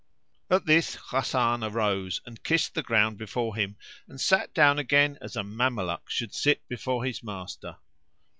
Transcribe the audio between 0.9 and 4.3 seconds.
Hasan arose and kissed the ground before him and